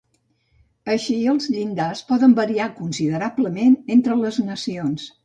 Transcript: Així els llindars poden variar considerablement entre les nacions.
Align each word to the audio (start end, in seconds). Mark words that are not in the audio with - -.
Així 0.93 1.17
els 1.33 1.45
llindars 1.55 2.01
poden 2.11 2.33
variar 2.39 2.67
considerablement 2.79 3.77
entre 3.97 4.19
les 4.23 4.41
nacions. 4.49 5.07